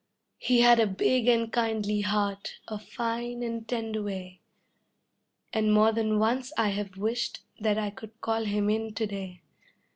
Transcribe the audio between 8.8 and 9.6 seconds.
to day.